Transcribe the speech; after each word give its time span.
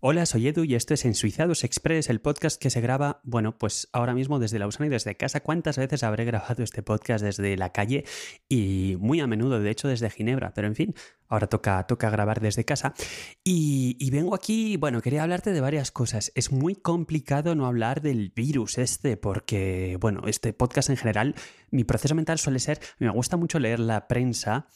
Hola, 0.00 0.26
soy 0.26 0.46
Edu 0.46 0.62
y 0.62 0.76
esto 0.76 0.94
es 0.94 1.04
En 1.04 1.16
Suizados 1.16 1.64
Express, 1.64 2.08
el 2.08 2.20
podcast 2.20 2.62
que 2.62 2.70
se 2.70 2.80
graba, 2.80 3.20
bueno, 3.24 3.58
pues 3.58 3.88
ahora 3.92 4.14
mismo 4.14 4.38
desde 4.38 4.60
Lausana 4.60 4.86
y 4.86 4.90
desde 4.90 5.16
casa. 5.16 5.40
¿Cuántas 5.40 5.76
veces 5.76 6.04
habré 6.04 6.24
grabado 6.24 6.62
este 6.62 6.84
podcast 6.84 7.24
desde 7.24 7.56
la 7.56 7.72
calle? 7.72 8.04
Y 8.48 8.96
muy 9.00 9.18
a 9.18 9.26
menudo, 9.26 9.58
de 9.58 9.68
hecho, 9.68 9.88
desde 9.88 10.08
Ginebra, 10.08 10.54
pero 10.54 10.68
en 10.68 10.76
fin, 10.76 10.94
ahora 11.26 11.48
toca, 11.48 11.84
toca 11.88 12.10
grabar 12.10 12.40
desde 12.40 12.64
casa. 12.64 12.94
Y, 13.42 13.96
y 13.98 14.10
vengo 14.10 14.36
aquí, 14.36 14.76
bueno, 14.76 15.02
quería 15.02 15.24
hablarte 15.24 15.52
de 15.52 15.60
varias 15.60 15.90
cosas. 15.90 16.30
Es 16.36 16.52
muy 16.52 16.76
complicado 16.76 17.56
no 17.56 17.66
hablar 17.66 18.00
del 18.00 18.30
virus 18.30 18.78
este, 18.78 19.16
porque, 19.16 19.98
bueno, 20.00 20.28
este 20.28 20.52
podcast 20.52 20.90
en 20.90 20.96
general, 20.96 21.34
mi 21.72 21.82
proceso 21.82 22.14
mental 22.14 22.38
suele 22.38 22.60
ser, 22.60 22.78
me 23.00 23.10
gusta 23.10 23.36
mucho 23.36 23.58
leer 23.58 23.80
la 23.80 24.06
prensa. 24.06 24.68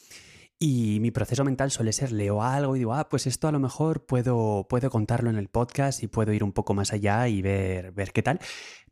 Y 0.64 1.00
mi 1.00 1.10
proceso 1.10 1.42
mental 1.42 1.72
suele 1.72 1.92
ser, 1.92 2.12
leo 2.12 2.40
algo 2.40 2.76
y 2.76 2.78
digo, 2.78 2.94
ah, 2.94 3.08
pues 3.08 3.26
esto 3.26 3.48
a 3.48 3.50
lo 3.50 3.58
mejor 3.58 4.06
puedo, 4.06 4.64
puedo 4.68 4.90
contarlo 4.90 5.28
en 5.28 5.34
el 5.34 5.48
podcast 5.48 6.04
y 6.04 6.06
puedo 6.06 6.32
ir 6.32 6.44
un 6.44 6.52
poco 6.52 6.72
más 6.72 6.92
allá 6.92 7.26
y 7.26 7.42
ver, 7.42 7.90
ver 7.90 8.12
qué 8.12 8.22
tal. 8.22 8.38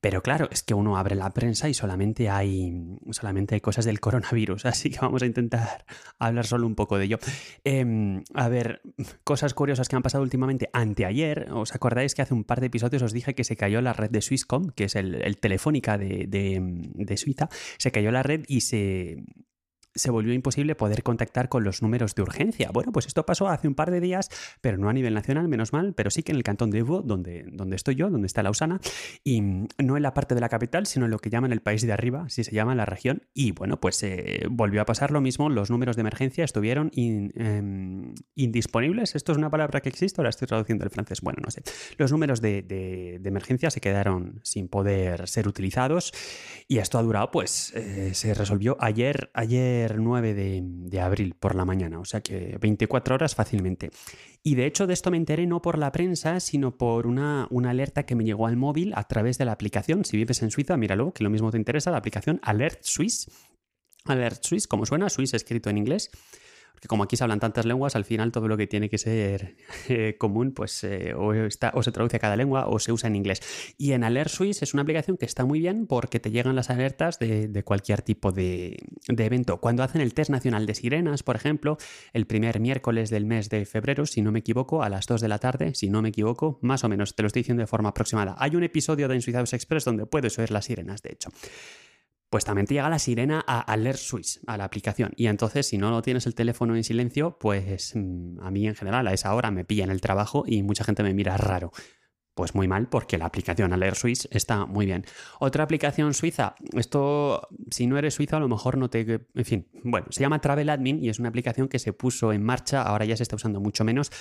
Pero 0.00 0.20
claro, 0.20 0.48
es 0.50 0.64
que 0.64 0.74
uno 0.74 0.96
abre 0.96 1.14
la 1.14 1.30
prensa 1.30 1.68
y 1.68 1.74
solamente 1.74 2.28
hay, 2.28 2.98
solamente 3.12 3.54
hay 3.54 3.60
cosas 3.60 3.84
del 3.84 4.00
coronavirus, 4.00 4.64
así 4.66 4.90
que 4.90 4.98
vamos 4.98 5.22
a 5.22 5.26
intentar 5.26 5.84
hablar 6.18 6.44
solo 6.44 6.66
un 6.66 6.74
poco 6.74 6.98
de 6.98 7.04
ello. 7.04 7.18
Em, 7.62 8.24
a 8.34 8.48
ver, 8.48 8.82
cosas 9.22 9.54
curiosas 9.54 9.88
que 9.88 9.94
han 9.94 10.02
pasado 10.02 10.24
últimamente. 10.24 10.70
Anteayer, 10.72 11.52
¿os 11.52 11.72
acordáis 11.72 12.16
que 12.16 12.22
hace 12.22 12.34
un 12.34 12.42
par 12.42 12.58
de 12.58 12.66
episodios 12.66 13.00
os 13.04 13.12
dije 13.12 13.36
que 13.36 13.44
se 13.44 13.54
cayó 13.54 13.80
la 13.80 13.92
red 13.92 14.10
de 14.10 14.22
Swisscom, 14.22 14.70
que 14.70 14.86
es 14.86 14.96
el, 14.96 15.38
telefónica 15.38 15.98
de, 15.98 16.26
de 16.26 17.16
Suiza? 17.16 17.48
Se 17.78 17.92
cayó 17.92 18.10
la 18.10 18.24
red 18.24 18.42
y 18.48 18.62
se, 18.62 19.22
se 19.94 20.10
volvió 20.10 20.32
imposible 20.32 20.74
poder 20.74 21.02
contactar 21.02 21.48
con 21.48 21.64
los 21.64 21.82
números 21.82 22.14
de 22.14 22.22
urgencia. 22.22 22.70
Bueno, 22.72 22.92
pues 22.92 23.06
esto 23.06 23.26
pasó 23.26 23.48
hace 23.48 23.68
un 23.68 23.74
par 23.74 23.90
de 23.90 24.00
días, 24.00 24.30
pero 24.60 24.78
no 24.78 24.88
a 24.88 24.92
nivel 24.92 25.14
nacional, 25.14 25.48
menos 25.48 25.72
mal, 25.72 25.94
pero 25.94 26.10
sí 26.10 26.22
que 26.22 26.32
en 26.32 26.36
el 26.36 26.44
cantón 26.44 26.70
de 26.70 26.78
Evo, 26.78 27.02
donde, 27.02 27.44
donde 27.52 27.76
estoy 27.76 27.96
yo, 27.96 28.10
donde 28.10 28.26
está 28.26 28.42
Lausana, 28.42 28.80
y 29.24 29.40
no 29.40 29.96
en 29.96 30.02
la 30.02 30.14
parte 30.14 30.34
de 30.34 30.40
la 30.40 30.48
capital, 30.48 30.86
sino 30.86 31.06
en 31.06 31.10
lo 31.10 31.18
que 31.18 31.30
llaman 31.30 31.52
el 31.52 31.60
país 31.60 31.82
de 31.82 31.92
arriba, 31.92 32.28
si 32.28 32.44
se 32.44 32.52
llama 32.52 32.74
la 32.74 32.86
región. 32.86 33.22
Y 33.34 33.52
bueno, 33.52 33.80
pues 33.80 34.02
eh, 34.02 34.46
volvió 34.50 34.80
a 34.80 34.84
pasar 34.84 35.10
lo 35.10 35.20
mismo, 35.20 35.48
los 35.48 35.70
números 35.70 35.96
de 35.96 36.00
emergencia 36.00 36.44
estuvieron 36.44 36.90
em, 36.94 38.14
indisponibles. 38.34 39.14
¿Esto 39.14 39.32
es 39.32 39.38
una 39.38 39.50
palabra 39.50 39.80
que 39.80 39.88
existe 39.88 40.22
la 40.22 40.28
estoy 40.28 40.46
traduciendo 40.46 40.84
del 40.84 40.90
francés? 40.90 41.20
Bueno, 41.20 41.40
no 41.44 41.50
sé. 41.50 41.62
Los 41.96 42.12
números 42.12 42.40
de, 42.40 43.20
emergencia 43.24 43.70
se 43.70 43.80
quedaron 43.80 44.40
sin 44.42 44.68
poder 44.68 45.28
ser 45.28 45.46
utilizados 45.46 46.12
y 46.68 46.78
esto 46.78 46.98
ha 46.98 47.02
durado, 47.02 47.30
pues 47.30 47.72
eh, 47.74 48.12
se 48.14 48.34
resolvió 48.34 48.76
ayer, 48.80 49.30
ayer 49.34 49.79
9 49.88 50.34
de, 50.34 51.00
abril 51.00 51.34
por 51.38 51.54
la 51.54 51.64
mañana, 51.64 51.98
o 52.00 52.04
sea 52.04 52.20
que 52.20 52.58
24 52.60 53.14
horas 53.14 53.34
fácilmente. 53.34 53.90
Y 54.42 54.54
de 54.54 54.66
hecho 54.66 54.86
de 54.86 54.94
esto 54.94 55.10
me 55.10 55.16
enteré 55.16 55.46
no 55.46 55.62
por 55.62 55.78
la 55.78 55.92
prensa, 55.92 56.40
sino 56.40 56.76
por 56.76 57.06
una, 57.06 57.46
una 57.50 57.70
alerta 57.70 58.04
que 58.04 58.14
me 58.14 58.24
llegó 58.24 58.46
al 58.46 58.56
móvil 58.56 58.92
a 58.94 59.04
través 59.04 59.38
de 59.38 59.44
la 59.44 59.52
aplicación. 59.52 60.04
Si 60.04 60.16
vives 60.16 60.42
en 60.42 60.50
Suiza, 60.50 60.76
míralo, 60.76 61.12
que 61.12 61.24
lo 61.24 61.30
mismo 61.30 61.50
te 61.50 61.58
interesa, 61.58 61.90
la 61.90 61.98
aplicación 61.98 62.40
Alert 62.42 62.80
Swiss. 62.82 63.30
Alert 64.04 64.42
Swiss, 64.44 64.66
como 64.66 64.86
suena, 64.86 65.08
Swiss 65.10 65.34
escrito 65.34 65.70
en 65.70 65.78
inglés 65.78 66.10
que 66.80 66.88
como 66.88 67.04
aquí 67.04 67.16
se 67.16 67.24
hablan 67.24 67.40
tantas 67.40 67.66
lenguas, 67.66 67.94
al 67.94 68.04
final 68.04 68.32
todo 68.32 68.48
lo 68.48 68.56
que 68.56 68.66
tiene 68.66 68.88
que 68.88 68.98
ser 68.98 69.56
eh, 69.88 70.16
común, 70.18 70.52
pues 70.52 70.82
eh, 70.84 71.14
o, 71.14 71.34
está, 71.34 71.72
o 71.74 71.82
se 71.82 71.92
traduce 71.92 72.16
a 72.16 72.18
cada 72.18 72.36
lengua 72.36 72.66
o 72.66 72.78
se 72.78 72.92
usa 72.92 73.08
en 73.08 73.16
inglés. 73.16 73.40
Y 73.76 73.92
en 73.92 74.02
Alert 74.04 74.30
Suisse 74.30 74.62
es 74.62 74.72
una 74.72 74.82
aplicación 74.82 75.16
que 75.16 75.26
está 75.26 75.44
muy 75.44 75.60
bien 75.60 75.86
porque 75.86 76.20
te 76.20 76.30
llegan 76.30 76.56
las 76.56 76.70
alertas 76.70 77.18
de, 77.18 77.62
cualquier 77.64 78.02
tipo 78.02 78.32
de, 78.32 78.78
de, 79.06 79.24
evento. 79.24 79.60
Cuando 79.60 79.82
hacen 79.82 80.00
el 80.00 80.14
test 80.14 80.30
nacional 80.30 80.66
de 80.66 80.74
sirenas, 80.74 81.22
por 81.22 81.36
ejemplo, 81.36 81.76
el 82.12 82.26
primer 82.26 82.60
miércoles 82.60 83.10
del 83.10 83.26
mes 83.26 83.50
de 83.50 83.66
febrero, 83.66 84.06
si 84.06 84.22
no 84.22 84.32
me 84.32 84.38
equivoco, 84.38 84.82
a 84.82 84.88
las 84.88 85.06
2 85.06 85.20
de 85.20 85.28
la 85.28 85.38
tarde, 85.38 85.74
si 85.74 85.90
no 85.90 86.00
me 86.00 86.08
equivoco, 86.08 86.58
más 86.62 86.82
o 86.84 86.88
menos, 86.88 87.14
te 87.14 87.22
lo 87.22 87.26
estoy 87.26 87.40
diciendo 87.40 87.60
de 87.60 87.66
forma 87.66 87.90
aproximada. 87.90 88.34
Hay 88.38 88.56
un 88.56 88.64
episodio 88.64 89.08
de 89.08 89.16
Ensuizados 89.16 89.52
Express 89.52 89.84
donde 89.84 90.06
puedes 90.06 90.38
oír 90.38 90.50
las 90.50 90.64
sirenas, 90.64 91.02
de 91.02 91.12
hecho 91.12 91.30
pues 92.30 92.44
también 92.44 92.66
te 92.66 92.74
llega 92.74 92.88
la 92.88 93.00
sirena 93.00 93.44
a 93.44 93.60
Alert 93.60 93.98
Swiss, 93.98 94.40
a 94.46 94.56
la 94.56 94.64
aplicación. 94.64 95.12
Y 95.16 95.26
entonces, 95.26 95.66
si 95.66 95.78
no 95.78 95.90
lo 95.90 96.00
tienes 96.00 96.26
el 96.26 96.36
teléfono 96.36 96.76
en 96.76 96.84
silencio, 96.84 97.36
pues 97.38 97.92
mm, 97.96 98.40
a 98.40 98.52
mí 98.52 98.68
en 98.68 98.76
general 98.76 99.08
a 99.08 99.12
esa 99.12 99.34
hora 99.34 99.50
me 99.50 99.64
pilla 99.64 99.82
en 99.82 99.90
el 99.90 100.00
trabajo 100.00 100.44
y 100.46 100.62
mucha 100.62 100.84
gente 100.84 101.02
me 101.02 101.12
mira 101.12 101.36
raro. 101.36 101.72
Pues 102.34 102.54
muy 102.54 102.68
mal, 102.68 102.88
porque 102.88 103.18
la 103.18 103.26
aplicación 103.26 103.72
Alert 103.72 103.96
Swiss 103.96 104.28
está 104.30 104.64
muy 104.64 104.86
bien. 104.86 105.04
Otra 105.40 105.64
aplicación 105.64 106.14
suiza, 106.14 106.54
esto, 106.72 107.48
si 107.68 107.88
no 107.88 107.98
eres 107.98 108.14
suizo, 108.14 108.36
a 108.36 108.40
lo 108.40 108.48
mejor 108.48 108.78
no 108.78 108.88
te. 108.88 109.26
En 109.34 109.44
fin, 109.44 109.68
bueno, 109.82 110.06
se 110.10 110.20
llama 110.20 110.40
Travel 110.40 110.70
Admin 110.70 111.02
y 111.04 111.08
es 111.08 111.18
una 111.18 111.28
aplicación 111.28 111.68
que 111.68 111.80
se 111.80 111.92
puso 111.92 112.32
en 112.32 112.44
marcha, 112.44 112.82
ahora 112.82 113.04
ya 113.04 113.16
se 113.16 113.24
está 113.24 113.34
usando 113.34 113.60
mucho 113.60 113.82
menos, 113.82 114.12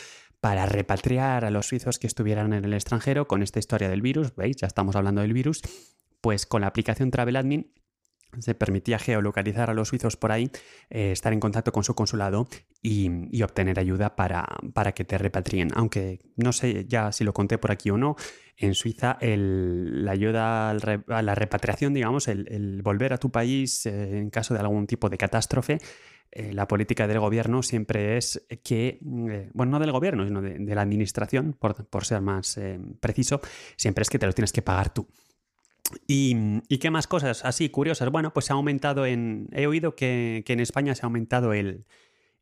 para 0.41 0.65
repatriar 0.65 1.45
a 1.45 1.51
los 1.51 1.67
suizos 1.67 1.99
que 1.99 2.07
estuvieran 2.07 2.53
en 2.53 2.65
el 2.65 2.73
extranjero 2.73 3.27
con 3.27 3.43
esta 3.43 3.59
historia 3.59 3.87
del 3.87 4.01
virus. 4.01 4.35
¿Veis? 4.35 4.57
Ya 4.57 4.65
estamos 4.65 4.95
hablando 4.95 5.21
del 5.21 5.33
virus. 5.33 5.61
Pues 6.19 6.47
con 6.47 6.61
la 6.61 6.67
aplicación 6.67 7.11
Travel 7.11 7.35
Admin 7.37 7.71
se 8.37 8.55
permitía 8.55 8.99
geolocalizar 8.99 9.69
a 9.69 9.73
los 9.73 9.89
suizos 9.89 10.15
por 10.15 10.31
ahí, 10.31 10.51
eh, 10.89 11.11
estar 11.11 11.33
en 11.33 11.39
contacto 11.39 11.71
con 11.71 11.83
su 11.83 11.95
consulado 11.95 12.47
y, 12.81 13.09
obtener 13.41 13.79
ayuda 13.79 14.15
para, 14.15 14.47
para, 14.73 14.91
que 14.91 15.05
te 15.05 15.17
repatrien. 15.17 15.69
Aunque 15.73 16.19
no 16.35 16.51
sé 16.53 16.85
ya 16.87 17.11
si 17.11 17.23
lo 17.23 17.33
conté 17.33 17.57
por 17.57 17.71
aquí 17.71 17.89
o 17.89 17.97
no, 17.97 18.15
en 18.57 18.75
Suiza 18.75 19.17
la 19.21 20.11
ayuda 20.11 20.69
a 20.69 21.21
la 21.21 21.35
repatriación, 21.35 21.93
digamos, 21.93 22.27
el, 22.27 22.81
volver 22.83 23.13
a 23.13 23.17
tu 23.17 23.31
país 23.31 23.85
eh, 23.85 24.17
en 24.17 24.29
caso 24.29 24.53
de 24.53 24.59
algún 24.59 24.85
tipo 24.85 25.09
de 25.09 25.17
catástrofe, 25.17 25.79
eh, 26.31 26.53
la 26.53 26.67
política 26.67 27.07
del 27.07 27.19
gobierno 27.19 27.63
siempre 27.63 28.17
es 28.17 28.45
que, 28.63 28.99
bueno, 29.01 29.71
no 29.71 29.79
del 29.79 29.91
gobierno, 29.91 30.25
sino 30.25 30.41
de, 30.41 30.75
la 30.75 30.81
administración, 30.81 31.53
por, 31.53 31.87
por 31.87 32.05
ser 32.05 32.21
más 32.21 32.59
preciso, 32.99 33.41
siempre 33.77 34.03
es 34.03 34.09
que 34.09 34.19
te 34.19 34.27
lo 34.27 34.33
tienes 34.33 34.51
que 34.51 34.61
pagar 34.61 34.93
tú. 34.93 35.07
¿Y, 36.07 36.59
qué 36.77 36.91
más 36.91 37.07
cosas 37.07 37.45
así 37.45 37.69
curiosas? 37.69 38.09
Bueno, 38.09 38.33
pues 38.33 38.45
se 38.45 38.53
ha 38.53 38.55
aumentado 38.55 39.05
en... 39.05 39.47
He 39.51 39.67
oído 39.67 39.95
que, 39.95 40.43
en 40.47 40.59
España 40.59 40.95
se 40.95 41.03
ha 41.03 41.07
aumentado 41.07 41.53
el, 41.53 41.85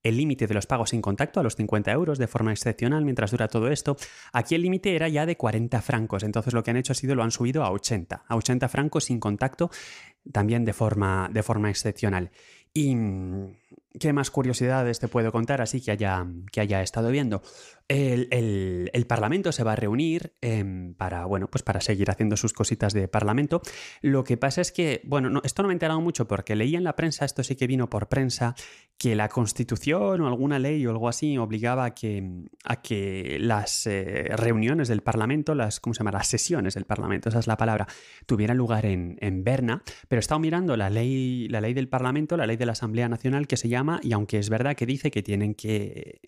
límite 0.04 0.48
de 0.48 0.54
los 0.54 0.66
pagos 0.66 0.92
sin 0.92 1.02
contacto 1.02 1.42
a 1.42 1.44
los 1.44 1.58
50 1.58 1.92
euros 1.92 2.18
de 2.18 2.28
forma 2.28 2.52
excepcional 2.52 3.04
mientras 3.04 3.32
dura 3.32 3.50
todo 3.50 3.70
esto. 3.70 3.98
Aquí 4.32 4.56
el 4.56 4.62
límite 4.62 4.96
era 4.96 5.10
ya 5.10 5.26
de 5.26 5.36
40 5.36 5.82
francos, 5.82 6.24
entonces 6.24 6.54
lo 6.54 6.64
que 6.64 6.72
han 6.72 6.78
hecho 6.78 6.94
ha 6.94 6.96
sido 6.96 7.14
lo 7.14 7.24
han 7.24 7.32
subido 7.32 7.64
a 7.64 7.72
80, 7.72 8.24
a 8.26 8.36
80 8.38 8.70
francos 8.70 9.04
sin 9.04 9.20
contacto 9.20 9.70
también 10.32 10.64
de 10.64 10.72
forma, 10.72 11.30
de 11.32 11.44
forma 11.44 11.70
excepcional. 11.70 12.32
Y 12.78 12.96
¿Qué 14.00 14.14
más 14.14 14.32
curiosidades 14.32 15.00
te 15.00 15.08
puedo 15.08 15.32
contar 15.32 15.62
así 15.62 15.82
que 15.82 15.92
haya, 15.92 16.26
que 16.52 16.62
haya 16.62 16.82
estado 16.82 17.10
viendo? 17.10 17.42
El, 17.88 19.06
Parlamento 19.08 19.54
se 19.54 19.64
va 19.64 19.72
a 19.72 19.76
reunir 19.78 20.34
em, 20.42 20.94
para, 20.94 21.26
bueno, 21.26 21.48
pues 21.48 21.64
para 21.64 21.80
seguir 21.80 22.12
haciendo 22.12 22.36
sus 22.36 22.52
cositas 22.52 22.94
de 22.94 23.08
Parlamento. 23.08 23.62
Lo 24.02 24.26
que 24.26 24.36
pasa 24.36 24.60
es 24.60 24.74
que, 24.74 25.02
bueno, 25.06 25.30
no, 25.30 25.42
esto 25.46 25.64
no 25.64 25.70
me 25.70 25.74
he 25.74 25.76
enterado 25.76 26.02
mucho 26.02 26.28
porque 26.28 26.58
leí 26.58 26.76
en 26.76 26.84
la 26.84 26.98
prensa, 26.98 27.24
esto 27.24 27.44
sí 27.44 27.56
que 27.56 27.66
vino 27.66 27.90
por 27.90 28.10
prensa, 28.10 28.54
que 28.98 29.16
la 29.16 29.30
Constitución 29.30 30.20
o 30.20 30.28
alguna 30.28 30.60
ley 30.60 30.86
o 30.86 30.92
algo 30.92 31.08
así 31.08 31.38
obligaba 31.38 31.86
a 31.86 31.96
que, 31.96 32.30
a 32.66 32.82
que 32.82 33.38
las 33.40 33.88
eh, 33.88 34.26
reuniones 34.36 34.90
del 34.90 35.02
Parlamento, 35.02 35.56
las, 35.56 35.80
¿cómo 35.80 35.94
se 35.94 36.00
llama? 36.00 36.12
Las 36.12 36.28
sesiones 36.28 36.74
del 36.74 36.86
Parlamento, 36.86 37.30
esa 37.30 37.40
es 37.40 37.48
la 37.48 37.56
palabra, 37.56 37.88
tuvieran 38.26 38.58
lugar 38.58 38.86
en, 38.86 39.18
en 39.22 39.46
Berna. 39.46 39.82
Pero 40.10 40.20
he 40.20 40.22
estado 40.22 40.40
mirando 40.40 40.76
la 40.76 40.90
ley, 40.90 41.48
la 41.48 41.62
ley 41.62 41.74
del 41.74 41.88
Parlamento, 41.88 42.36
la 42.36 42.46
ley 42.46 42.58
de 42.58 42.66
la 42.68 42.74
Asamblea 42.74 43.10
Nacional 43.10 43.48
que 43.48 43.58
se 43.58 43.70
llama 43.70 44.00
y 44.04 44.14
aunque 44.14 44.38
es 44.38 44.50
verdad 44.50 44.76
que 44.76 44.86
dice 44.86 45.10
que 45.10 45.24
tienen 45.24 45.56
que, 45.56 46.20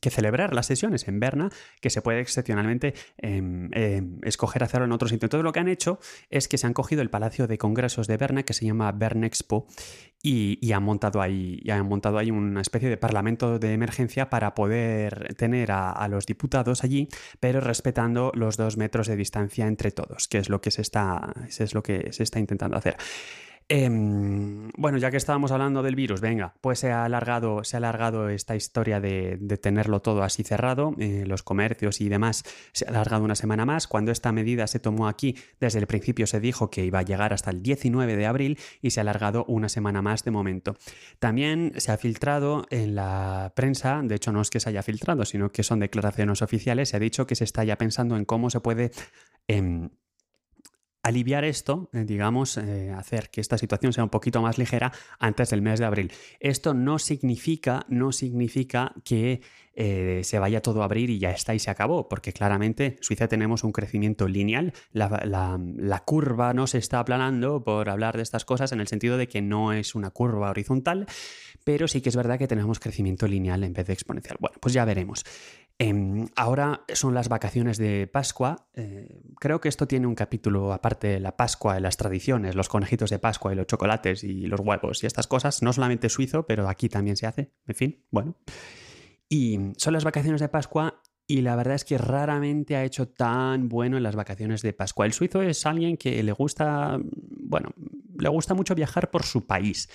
que 0.00 0.10
celebrar 0.10 0.54
las 0.54 0.66
sesiones 0.66 1.08
en 1.08 1.18
Berna, 1.18 1.50
que 1.80 1.90
se 1.90 2.02
puede 2.02 2.20
excepcionalmente 2.20 2.94
em, 3.18 3.70
em, 3.72 4.18
escoger 4.22 4.62
hacerlo 4.62 4.84
en 4.84 4.92
otros 4.92 5.10
sitios. 5.10 5.26
Entonces 5.26 5.44
lo 5.44 5.52
que 5.52 5.60
han 5.60 5.68
hecho 5.68 5.98
es 6.30 6.48
que 6.48 6.58
se 6.58 6.66
han 6.66 6.74
cogido 6.74 7.02
el 7.02 7.10
Palacio 7.10 7.46
de 7.46 7.58
Congresos 7.58 8.06
de 8.06 8.16
Berna, 8.16 8.44
que 8.44 8.52
se 8.52 8.66
llama 8.66 8.92
Bernexpo, 8.92 9.66
y, 10.22 10.72
han, 10.72 10.82
montado 10.82 11.20
ahí, 11.20 11.60
han 11.70 11.86
montado 11.86 12.18
ahí 12.18 12.30
una 12.30 12.60
especie 12.60 12.88
de 12.88 12.96
parlamento 12.96 13.58
de 13.58 13.72
emergencia 13.72 14.28
para 14.28 14.54
poder 14.54 15.34
tener 15.34 15.70
a, 15.70 16.06
los 16.08 16.26
diputados 16.26 16.84
allí, 16.84 17.08
pero 17.38 17.60
respetando 17.60 18.32
los 18.34 18.56
dos 18.56 18.76
metros 18.76 19.06
de 19.06 19.16
distancia 19.16 19.66
entre 19.66 19.92
todos, 19.92 20.26
que 20.26 20.38
es 20.38 20.48
lo 20.48 20.60
que 20.60 20.70
se 20.70 20.82
está, 20.82 21.32
es 21.48 21.74
lo 21.74 21.82
que 21.82 22.12
se 22.12 22.22
está 22.22 22.40
intentando 22.40 22.76
hacer. 22.76 22.96
Em, 23.68 24.70
bueno, 24.76 24.96
ya 24.96 25.10
que 25.10 25.16
estábamos 25.16 25.50
hablando 25.50 25.82
del 25.82 25.96
virus, 25.96 26.20
venga, 26.20 26.54
pues 26.60 26.78
se 26.78 26.92
ha 26.92 27.04
alargado, 27.04 27.64
se 27.64 27.74
ha 27.74 27.78
alargado 27.78 28.28
esta 28.28 28.54
historia 28.54 29.00
de, 29.00 29.38
tenerlo 29.60 30.00
todo 30.00 30.22
así 30.22 30.44
cerrado, 30.44 30.94
eh, 30.98 31.24
los 31.26 31.42
comercios 31.42 32.00
y 32.00 32.08
demás, 32.08 32.44
se 32.72 32.86
ha 32.86 32.90
alargado 32.90 33.24
una 33.24 33.34
semana 33.34 33.66
más. 33.66 33.88
Cuando 33.88 34.12
esta 34.12 34.30
medida 34.30 34.68
se 34.68 34.78
tomó 34.78 35.08
aquí, 35.08 35.36
desde 35.58 35.80
el 35.80 35.88
principio 35.88 36.28
se 36.28 36.38
dijo 36.38 36.70
que 36.70 36.84
iba 36.84 37.00
a 37.00 37.02
llegar 37.02 37.32
hasta 37.32 37.50
el 37.50 37.60
19 37.60 38.14
de 38.14 38.26
abril 38.26 38.58
y 38.82 38.90
se 38.90 39.00
ha 39.00 39.02
alargado 39.02 39.44
una 39.48 39.68
semana 39.68 40.00
más 40.00 40.22
de 40.22 40.30
momento. 40.30 40.76
También 41.18 41.72
se 41.78 41.90
ha 41.90 41.96
filtrado 41.96 42.66
en 42.70 42.94
la 42.94 43.52
prensa, 43.56 44.00
de 44.04 44.14
hecho 44.14 44.30
no 44.30 44.42
es 44.42 44.50
que 44.50 44.60
se 44.60 44.68
haya 44.68 44.84
filtrado, 44.84 45.24
sino 45.24 45.50
que 45.50 45.64
son 45.64 45.80
declaraciones 45.80 46.40
oficiales, 46.40 46.90
se 46.90 46.98
ha 46.98 47.00
dicho 47.00 47.26
que 47.26 47.34
se 47.34 47.42
está 47.42 47.64
ya 47.64 47.76
pensando 47.76 48.16
en 48.16 48.26
cómo 48.26 48.48
se 48.48 48.60
puede... 48.60 48.92
Em, 49.48 49.90
aliviar 51.06 51.44
esto, 51.44 51.88
eh, 51.92 52.04
digamos, 52.04 52.56
eh, 52.58 52.90
hacer 52.90 53.30
que 53.30 53.40
esta 53.40 53.58
situación 53.58 53.92
sea 53.92 54.02
un 54.02 54.10
poquito 54.10 54.42
más 54.42 54.58
ligera 54.58 54.92
antes 55.20 55.50
del 55.50 55.62
mes 55.62 55.78
de 55.78 55.86
abril. 55.86 56.12
Esto 56.40 56.74
no 56.74 56.98
significa, 56.98 57.86
no 57.88 58.10
significa 58.10 58.92
que 59.04 59.40
eh, 59.74 60.22
se 60.24 60.38
vaya 60.40 60.62
todo 60.62 60.82
a 60.82 60.86
abrir 60.86 61.10
y 61.10 61.18
ya 61.18 61.30
está 61.30 61.54
y 61.54 61.60
se 61.60 61.70
acabó, 61.70 62.08
porque 62.08 62.32
claramente 62.32 62.96
en 62.96 63.02
Suiza 63.02 63.28
tenemos 63.28 63.62
un 63.62 63.72
crecimiento 63.72 64.26
lineal, 64.26 64.72
la, 64.92 66.02
curva 66.04 66.54
no 66.54 66.66
se 66.66 66.78
está 66.78 66.98
aplanando 66.98 67.62
por 67.62 67.88
hablar 67.88 68.16
de 68.16 68.22
estas 68.22 68.44
cosas 68.44 68.72
en 68.72 68.80
el 68.80 68.88
sentido 68.88 69.16
de 69.16 69.28
que 69.28 69.42
no 69.42 69.72
es 69.72 69.94
una 69.94 70.10
curva 70.10 70.50
horizontal, 70.50 71.06
pero 71.62 71.88
sí 71.88 72.00
que 72.00 72.08
es 72.08 72.16
verdad 72.16 72.38
que 72.38 72.48
tenemos 72.48 72.80
crecimiento 72.80 73.28
lineal 73.28 73.64
en 73.64 73.74
vez 73.74 73.86
de 73.86 73.92
exponencial. 73.92 74.38
Bueno, 74.40 74.56
pues 74.60 74.72
ya 74.74 74.84
veremos. 74.84 75.24
Em, 75.78 76.28
ahora 76.36 76.84
son 76.94 77.12
las 77.12 77.28
vacaciones 77.28 77.76
de 77.76 78.06
Pascua. 78.06 78.68
Eh, 78.74 79.20
creo 79.38 79.60
que 79.60 79.68
esto 79.68 79.86
tiene 79.86 80.06
un 80.06 80.14
capítulo 80.14 80.72
aparte 80.72 81.08
de 81.08 81.20
la 81.20 81.36
Pascua, 81.36 81.74
de 81.74 81.80
las 81.80 81.98
tradiciones, 81.98 82.54
los 82.54 82.68
conejitos 82.68 83.10
de 83.10 83.18
Pascua 83.18 83.52
y 83.52 83.56
los 83.56 83.66
chocolates 83.66 84.24
y 84.24 84.46
los 84.46 84.60
huevos 84.60 85.02
y 85.02 85.06
estas 85.06 85.26
cosas. 85.26 85.62
No 85.62 85.74
solamente 85.74 86.08
suizo, 86.08 86.46
pero 86.46 86.68
aquí 86.68 86.88
también 86.88 87.16
se 87.16 87.26
hace. 87.26 87.52
En 87.66 87.74
fin, 87.74 88.04
bueno. 88.10 88.36
Y 89.28 89.58
son 89.76 89.92
las 89.92 90.04
vacaciones 90.04 90.40
de 90.40 90.48
Pascua 90.48 91.02
y 91.26 91.42
la 91.42 91.56
verdad 91.56 91.74
es 91.74 91.84
que 91.84 91.98
raramente 91.98 92.76
ha 92.76 92.84
hecho 92.84 93.08
tan 93.08 93.68
bueno 93.68 93.96
en 93.98 94.02
las 94.02 94.16
vacaciones 94.16 94.62
de 94.62 94.72
Pascua. 94.72 95.04
El 95.04 95.12
suizo 95.12 95.42
es 95.42 95.66
alguien 95.66 95.96
que 95.96 96.22
le 96.22 96.32
gusta, 96.32 96.98
bueno, 97.02 97.70
le 98.18 98.28
gusta 98.28 98.54
mucho 98.54 98.74
viajar 98.74 99.10
por 99.10 99.24
su 99.24 99.46
país. 99.46 99.90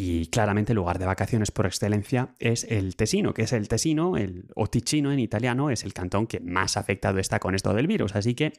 Y 0.00 0.26
claramente 0.26 0.70
el 0.70 0.76
lugar 0.76 1.00
de 1.00 1.06
vacaciones 1.06 1.50
por 1.50 1.66
excelencia 1.66 2.28
es 2.38 2.62
el 2.62 2.94
Tesino, 2.94 3.34
que 3.34 3.42
es 3.42 3.52
el 3.52 3.66
Tesino, 3.66 4.16
el, 4.16 4.44
o 4.54 4.68
Ticino 4.68 5.10
en 5.10 5.18
italiano, 5.18 5.70
es 5.70 5.82
el 5.82 5.92
cantón 5.92 6.28
que 6.28 6.38
más 6.38 6.76
afectado 6.76 7.18
está 7.18 7.40
con 7.40 7.56
esto 7.56 7.74
del 7.74 7.88
virus. 7.88 8.14
Así 8.14 8.36
que, 8.36 8.52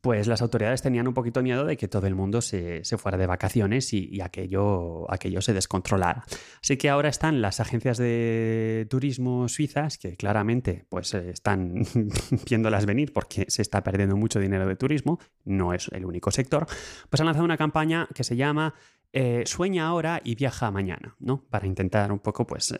pues 0.00 0.26
las 0.26 0.42
autoridades 0.42 0.82
tenían 0.82 1.06
un 1.06 1.14
poquito 1.14 1.44
miedo 1.44 1.64
de 1.64 1.76
que 1.76 1.86
todo 1.86 2.08
el 2.08 2.16
mundo 2.16 2.40
se, 2.40 2.82
fuera 2.98 3.16
de 3.16 3.28
vacaciones 3.28 3.92
y, 3.92 4.20
aquello, 4.20 5.08
aquello 5.12 5.40
se 5.42 5.52
descontrolara. 5.52 6.24
Así 6.60 6.76
que 6.76 6.90
ahora 6.90 7.08
están 7.08 7.40
las 7.40 7.60
agencias 7.60 7.98
de 7.98 8.88
turismo 8.90 9.48
suizas, 9.48 9.96
que 9.96 10.16
claramente 10.16 10.86
pues 10.88 11.14
están 11.14 11.86
viéndolas 12.50 12.84
venir 12.84 13.12
porque 13.12 13.46
se 13.46 13.62
está 13.62 13.84
perdiendo 13.84 14.16
mucho 14.16 14.40
dinero 14.40 14.66
de 14.66 14.74
turismo, 14.74 15.20
no 15.44 15.72
es 15.72 15.86
el 15.92 16.04
único 16.04 16.32
sector, 16.32 16.66
pues 17.08 17.20
han 17.20 17.26
lanzado 17.26 17.44
una 17.44 17.56
campaña 17.56 18.08
que 18.12 18.24
se 18.24 18.34
llama 18.34 18.74
eh, 19.14 19.42
sueña 19.44 19.88
ahora 19.88 20.22
y 20.24 20.34
viaja 20.34 20.70
mañana, 20.70 21.16
¿no? 21.18 21.44
Para 21.50 21.66
intentar 21.66 22.10
un 22.12 22.18
poco, 22.18 22.46
pues, 22.46 22.74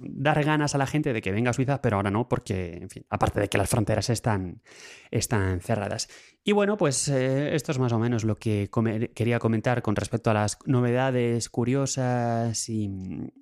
dar 0.00 0.44
ganas 0.44 0.74
a 0.74 0.78
la 0.78 0.86
gente 0.86 1.14
de 1.14 1.22
que 1.22 1.32
venga 1.32 1.50
a 1.50 1.54
Suiza, 1.54 1.80
pero 1.80 1.96
ahora 1.96 2.10
no, 2.10 2.28
porque, 2.28 2.78
en 2.82 2.90
fin, 2.90 3.06
aparte 3.08 3.40
de 3.40 3.48
que 3.48 3.56
las 3.56 3.70
fronteras 3.70 4.10
están, 4.10 4.62
están 5.10 5.60
cerradas. 5.60 6.08
Y 6.44 6.52
bueno, 6.52 6.76
pues 6.76 7.08
eh, 7.08 7.54
esto 7.54 7.72
es 7.72 7.78
más 7.78 7.92
o 7.92 7.98
menos 7.98 8.24
lo 8.24 8.36
que 8.36 8.68
quería 9.14 9.38
comentar 9.38 9.80
con 9.80 9.96
respecto 9.96 10.30
a 10.30 10.34
las 10.34 10.58
novedades 10.66 11.48
curiosas 11.48 12.68
y, 12.68 12.90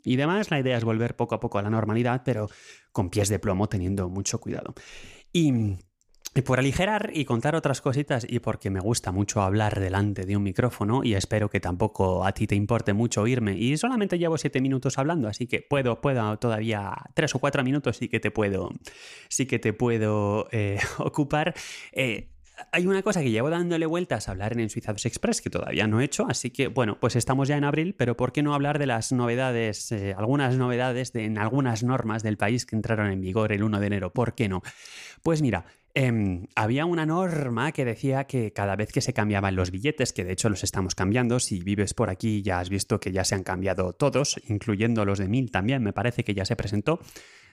y 0.05 0.17
demás. 0.17 0.51
La 0.53 0.61
idea 0.61 0.77
es 0.77 0.85
volver 0.85 1.17
poco 1.17 1.35
a 1.35 1.41
poco 1.41 1.59
a 1.59 1.63
la 1.63 1.71
normalidad, 1.71 2.23
pero 2.25 2.49
con 2.93 3.11
pies 3.11 3.29
de 3.29 3.41
plomo, 3.41 3.69
teniendo 3.69 4.09
mucho 4.09 4.39
cuidado. 4.39 4.75
Y 5.33 5.79
y 6.35 6.43
por 6.43 6.61
aligerar 6.61 7.11
y 7.13 7.25
contar 7.25 7.57
otras 7.57 7.81
cositas 7.81 8.25
y 8.29 8.39
porque 8.39 8.71
me 8.71 8.81
gusta 8.81 9.11
mucho 9.11 9.43
hablar 9.43 9.81
delante 9.81 10.25
de 10.25 10.37
un 10.37 10.45
micrófono 10.45 11.03
y 11.03 11.15
espero 11.15 11.51
que 11.51 11.59
tampoco 11.59 12.25
a 12.25 12.33
ti 12.33 12.47
te 12.47 12.55
importe 12.55 12.93
mucho 12.93 13.23
oírme 13.23 13.57
y 13.57 13.77
solamente 13.77 14.19
llevo 14.19 14.39
siete 14.39 14.61
minutos 14.61 14.99
hablando, 14.99 15.29
así 15.29 15.47
que 15.47 15.61
puedo, 15.61 16.01
puedo 16.01 16.39
todavía 16.39 16.95
tres 17.15 17.35
o 17.35 17.41
cuatro 17.41 17.65
minutos 17.65 17.97
sí 17.97 18.09
que 18.09 18.21
te 18.21 18.31
puedo, 18.31 18.71
sí 19.29 19.47
que 19.47 19.59
te 19.59 19.73
puedo 19.73 20.49
eh, 20.53 20.79
ocupar. 20.99 21.55
Eh, 21.93 22.31
hay 22.73 22.87
una 22.87 23.03
cosa 23.03 23.23
que 23.23 23.31
llevo 23.31 23.51
dándole 23.51 23.87
vueltas 23.87 24.29
a 24.29 24.33
hablar 24.33 24.59
en 24.59 24.69
Suizados 24.69 25.07
Express 25.07 25.41
que 25.41 25.51
todavía 25.51 25.87
no 25.87 26.01
he 26.01 26.05
hecho, 26.05 26.27
así 26.29 26.51
que 26.51 26.69
bueno, 26.69 26.99
pues 27.01 27.17
estamos 27.17 27.49
ya 27.49 27.57
en 27.57 27.65
abril, 27.65 27.95
pero 27.97 28.17
¿por 28.17 28.33
qué 28.33 28.43
no 28.43 28.55
hablar 28.55 28.79
de 28.79 28.87
las 28.87 29.13
novedades, 29.13 29.91
eh, 29.93 30.15
algunas 30.17 30.57
novedades 30.57 31.13
de, 31.13 31.25
en 31.25 31.39
algunas 31.39 31.83
normas 31.83 32.23
del 32.23 32.37
país 32.37 32.67
que 32.67 32.77
entraron 32.77 33.11
en 33.11 33.21
vigor 33.21 33.53
el 33.53 33.63
1 33.63 33.81
de 33.81 33.87
enero? 33.87 34.13
¿Por 34.13 34.35
qué 34.35 34.49
no? 34.49 34.63
Pues 35.23 35.43
mira, 35.43 35.65
Em, 35.93 36.47
había 36.55 36.87
una 36.87 37.05
norma 37.05 37.73
que 37.73 37.85
decía 37.85 38.25
que 38.25 38.53
cada 38.53 38.77
vez 38.77 38.93
que 38.93 39.01
se 39.01 39.13
cambiaban 39.13 39.57
los 39.57 39.73
billetes, 39.73 40.13
que 40.13 40.25
de 40.25 40.33
hecho 40.33 40.49
los 40.49 40.63
estamos 40.63 40.95
cambiando, 40.95 41.41
si 41.41 41.61
vives 41.61 41.95
por 41.95 42.11
aquí 42.11 42.43
ya 42.43 42.61
has 42.61 42.71
visto 42.71 43.01
que 43.01 43.11
ya 43.11 43.25
se 43.25 43.35
han 43.35 43.43
cambiado 43.43 43.93
todos, 43.93 44.41
incluyendo 44.49 45.05
los 45.05 45.19
de 45.19 45.27
mil 45.27 45.51
también, 45.51 45.83
me 45.83 45.93
parece 45.93 46.23
que 46.23 46.35
ya 46.35 46.45
se 46.45 46.55
presentó, 46.55 47.01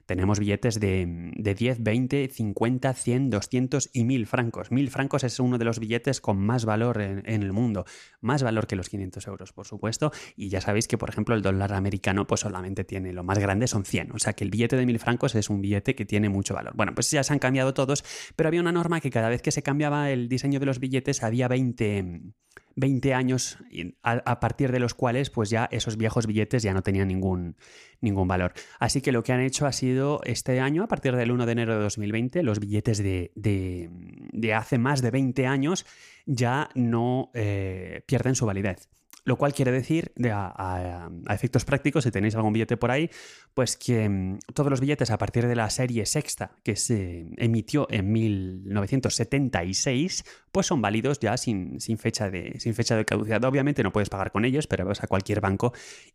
tenemos 0.08 0.40
billetes 0.40 0.80
de, 0.80 1.32
10, 1.36 1.84
20, 1.84 2.30
50, 2.30 2.94
100, 2.94 3.30
200 3.30 3.90
y 3.94 4.06
1000 4.06 4.26
francos. 4.26 4.72
1000 4.72 4.90
francos 4.90 5.24
es 5.26 5.40
uno 5.40 5.58
de 5.58 5.66
los 5.66 5.80
billetes 5.80 6.22
con 6.22 6.40
más 6.40 6.66
valor 6.66 7.02
en, 7.02 7.28
el 7.28 7.52
mundo. 7.52 7.86
Más 8.22 8.42
valor 8.42 8.68
que 8.68 8.78
los 8.78 8.90
500 8.90 9.28
euros, 9.28 9.54
por 9.54 9.68
supuesto. 9.68 10.12
Y 10.38 10.48
ya 10.48 10.62
sabéis 10.62 10.88
que, 10.88 10.98
por 10.98 11.10
ejemplo, 11.10 11.36
el 11.36 11.42
dólar 11.42 11.74
americano 11.74 12.26
pues 12.26 12.42
solamente 12.42 12.86
tiene, 12.86 13.12
lo 13.12 13.24
más 13.24 13.38
grande 13.38 13.68
son 13.68 13.84
100. 13.84 14.14
O 14.14 14.20
sea 14.20 14.32
que 14.32 14.46
el 14.46 14.50
billete 14.50 14.78
de 14.78 14.86
1000 14.86 15.00
francos 15.00 15.36
es 15.36 15.50
un 15.50 15.62
billete 15.62 15.94
que 15.94 16.06
tiene 16.06 16.30
mucho 16.30 16.54
valor. 16.54 16.74
Bueno, 16.76 16.96
pues 16.96 17.12
ya 17.12 17.22
se 17.24 17.34
han 17.34 17.40
cambiado 17.40 17.74
todos, 17.74 18.06
pero 18.38 18.48
había 18.48 18.62
una 18.62 18.72
norma 18.72 19.02
que 19.02 19.10
cada 19.10 19.28
vez 19.28 19.42
que 19.42 19.52
se 19.52 19.62
cambiaba 19.62 20.10
el 20.10 20.30
diseño 20.30 20.62
de 20.62 20.66
los 20.66 20.80
billetes 20.80 21.22
había 21.22 21.50
20 21.50 22.34
20 22.78 23.14
años 23.16 23.58
a, 24.04 24.40
partir 24.40 24.72
de 24.72 24.80
los 24.80 24.94
cuales 24.94 25.32
pues 25.32 25.50
ya 25.50 25.68
esos 25.72 25.98
viejos 25.98 26.28
billetes 26.28 26.62
ya 26.62 26.74
no 26.74 26.84
tenían 26.84 27.08
ningún, 27.08 27.58
ningún 28.02 28.28
valor. 28.28 28.54
Así 28.80 29.02
que 29.02 29.12
lo 29.12 29.24
que 29.24 29.34
han 29.34 29.42
hecho 29.42 29.66
ha 29.66 29.72
sido 29.72 30.22
este 30.24 30.60
año, 30.60 30.84
a 30.84 30.88
partir 30.88 31.16
del 31.16 31.32
1 31.32 31.48
de 31.48 31.52
enero 31.52 31.76
de 31.76 31.82
2020, 31.82 32.44
los 32.44 32.60
billetes 32.60 33.00
de, 33.00 33.32
de, 33.36 34.54
hace 34.54 34.78
más 34.78 35.02
de 35.02 35.10
20 35.10 35.48
años 35.48 35.88
ya 36.28 36.70
no 36.76 37.32
eh, 37.34 38.04
pierden 38.06 38.36
su 38.36 38.46
validez. 38.46 38.90
Lo 39.28 39.36
cual 39.36 39.54
quiere 39.54 39.72
decir, 39.74 40.14
a, 40.32 41.10
efectos 41.30 41.66
prácticos, 41.66 42.06
si 42.06 42.12
tenéis 42.12 42.34
algún 42.36 42.54
billete 42.54 42.78
por 42.78 42.92
ahí, 42.92 43.10
pues 43.54 43.76
que 43.76 44.08
mm, 44.08 44.40
todos 44.54 44.70
los 44.70 44.80
billetes 44.80 45.12
a 45.12 45.18
partir 45.18 45.48
de 45.48 45.54
la 45.54 45.70
serie 45.70 46.06
sexta 46.06 46.52
que 46.64 46.78
se 46.78 47.28
emitió 47.36 47.88
en 47.90 48.14
1976, 48.14 50.24
pues 50.50 50.66
son 50.66 50.82
válidos 50.82 51.20
ya 51.20 51.36
sin, 51.36 51.78
fecha, 51.98 52.30
de, 52.30 52.58
sin 52.58 52.74
fecha 52.74 52.96
de 52.96 53.04
caducidad. 53.04 53.44
Obviamente 53.44 53.84
no 53.84 53.92
puedes 53.92 54.08
pagar 54.08 54.32
con 54.32 54.46
ellos, 54.46 54.66
pero 54.66 54.86
vas 54.86 55.04
a 55.04 55.08
cualquier 55.08 55.42
banco 55.42 55.74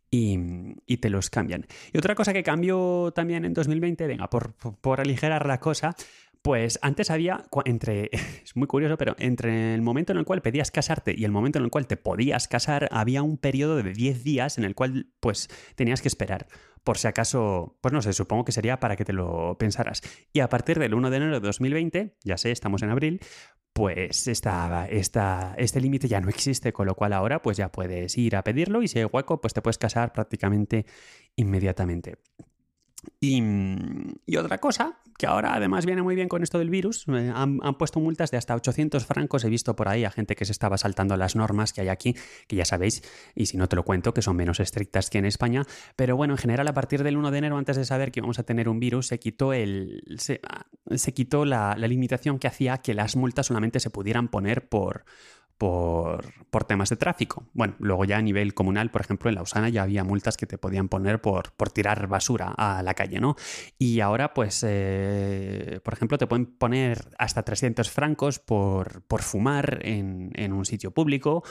y, 0.09 0.39
te 0.97 1.11
los 1.11 1.29
cambian. 1.29 1.67
Y 1.91 1.99
otra 1.99 2.15
cosa 2.15 2.33
que 2.33 2.41
cambió 2.41 3.11
también 3.13 3.45
en 3.45 3.53
2020, 3.53 4.07
venga, 4.07 4.27
por, 4.27 4.53
por 4.53 5.01
aligerar 5.01 5.45
la 5.45 5.59
cosa, 5.59 5.95
pues 6.43 6.77
antes 6.81 7.09
había, 7.09 7.45
entre, 7.65 8.09
es 8.43 8.55
muy 8.55 8.67
curioso, 8.67 8.97
pero 8.97 9.15
entre 9.17 9.73
el 9.73 9.81
momento 9.81 10.11
en 10.11 10.19
el 10.19 10.25
cual 10.25 10.41
pedías 10.41 10.71
casarte 10.71 11.15
y 11.17 11.23
el 11.23 11.31
momento 11.31 11.57
en 11.57 11.65
el 11.65 11.71
cual 11.71 11.87
te 11.87 11.97
podías 11.97 12.47
casar, 12.47 12.89
había 12.91 13.23
un 13.23 13.37
periodo 13.37 13.77
de 13.77 13.93
10 13.93 14.23
días 14.23 14.57
en 14.57 14.65
el 14.65 14.75
cual 14.75 15.07
pues 15.21 15.49
tenías 15.75 16.01
que 16.01 16.09
esperar. 16.09 16.47
Por 16.83 16.97
si 16.97 17.07
acaso, 17.07 17.77
pues 17.79 17.93
no 17.93 18.01
sé, 18.01 18.11
supongo 18.11 18.43
que 18.43 18.51
sería 18.51 18.81
para 18.81 18.97
que 18.97 19.05
te 19.05 19.13
lo 19.13 19.57
pensaras. 19.57 20.01
Y 20.33 20.41
a 20.41 20.49
partir 20.49 20.79
del 20.79 20.93
1 20.93 21.09
de 21.09 21.17
enero 21.17 21.39
de 21.39 21.47
2020, 21.47 22.17
ya 22.25 22.37
sé, 22.37 22.51
estamos 22.51 22.83
en 22.83 22.89
abril, 22.89 23.21
pues 23.71 24.27
esta, 24.27 24.85
esta, 24.89 25.55
este 25.57 25.79
límite 25.79 26.09
ya 26.09 26.19
no 26.19 26.27
existe, 26.27 26.73
con 26.73 26.87
lo 26.87 26.95
cual 26.95 27.13
ahora 27.13 27.41
pues 27.41 27.55
ya 27.55 27.71
puedes 27.71 28.17
ir 28.17 28.35
a 28.35 28.43
pedirlo 28.43 28.83
y 28.83 28.89
si 28.89 28.99
hay 28.99 29.05
hueco, 29.05 29.39
pues 29.39 29.53
te 29.53 29.61
puedes 29.61 29.77
casar 29.77 30.11
prácticamente 30.11 30.85
inmediatamente. 31.37 32.17
Y, 33.19 34.37
otra 34.37 34.57
cosa, 34.57 34.97
que 35.17 35.27
ahora 35.27 35.53
además 35.53 35.85
viene 35.85 36.01
muy 36.01 36.15
bien 36.15 36.27
con 36.27 36.43
esto 36.43 36.59
del 36.59 36.69
virus, 36.69 37.05
eh, 37.07 37.31
han, 37.33 37.59
puesto 37.77 37.99
multas 37.99 38.31
de 38.31 38.37
hasta 38.37 38.55
800 38.55 39.05
francos. 39.05 39.43
He 39.45 39.49
visto 39.49 39.75
por 39.75 39.87
ahí 39.87 40.03
a 40.03 40.11
gente 40.11 40.35
que 40.35 40.45
se 40.45 40.51
estaba 40.51 40.77
saltando 40.77 41.15
las 41.15 41.35
normas 41.35 41.73
que 41.73 41.81
hay 41.81 41.89
aquí, 41.89 42.15
que 42.47 42.55
ya 42.55 42.65
sabéis, 42.65 43.03
y 43.35 43.45
si 43.45 43.57
no 43.57 43.67
te 43.67 43.75
lo 43.75 43.83
cuento, 43.83 44.13
que 44.13 44.21
son 44.21 44.35
menos 44.35 44.59
estrictas 44.59 45.09
que 45.09 45.19
en 45.19 45.25
España. 45.25 45.65
Pero 45.95 46.17
bueno, 46.17 46.33
en 46.33 46.37
general, 46.37 46.67
a 46.67 46.73
partir 46.73 47.03
del 47.03 47.17
1 47.17 47.31
de 47.31 47.37
enero, 47.37 47.57
antes 47.57 47.77
de 47.77 47.85
saber 47.85 48.11
que 48.11 48.19
íbamos 48.19 48.39
a 48.39 48.43
tener 48.43 48.67
un 48.67 48.79
virus, 48.79 49.07
se 49.07 49.19
quitó, 49.19 49.53
el, 49.53 50.03
se, 50.17 51.13
quitó 51.13 51.45
la 51.45 51.75
limitación 51.75 52.39
que 52.39 52.47
hacía 52.47 52.79
que 52.79 52.93
las 52.93 53.15
multas 53.15 53.47
solamente 53.47 53.79
se 53.79 53.89
pudieran 53.89 54.27
poner 54.27 54.67
por 54.67 55.05
por, 55.57 56.33
temas 56.67 56.89
de 56.89 56.95
tráfico. 56.95 57.45
Bueno, 57.53 57.75
luego 57.79 58.05
ya 58.05 58.17
a 58.17 58.21
nivel 58.21 58.53
comunal, 58.53 58.91
por 58.91 59.01
ejemplo, 59.01 59.29
en 59.29 59.35
Lausana 59.35 59.69
ya 59.69 59.83
había 59.83 60.03
multas 60.03 60.37
que 60.37 60.45
te 60.45 60.57
podían 60.57 60.89
poner 60.89 61.21
por, 61.21 61.51
por 61.53 61.71
tirar 61.71 62.07
basura 62.07 62.53
a 62.57 62.81
la 62.83 62.93
calle, 62.93 63.19
¿no? 63.19 63.35
Y 63.77 63.99
ahora, 63.99 64.33
pues, 64.33 64.63
eh, 64.67 65.79
por 65.83 65.93
ejemplo, 65.93 66.17
te 66.17 66.27
pueden 66.27 66.45
poner 66.45 67.09
hasta 67.17 67.43
300 67.43 67.89
francos 67.89 68.39
por, 68.39 69.03
por 69.03 69.21
fumar 69.21 69.79
en, 69.83 70.31
en 70.35 70.53
un 70.53 70.65
sitio 70.65 70.91
público 70.91 71.43